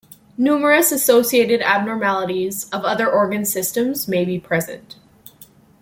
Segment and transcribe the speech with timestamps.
[0.35, 4.95] Numerous associated abnormalities of other organ systems may be present.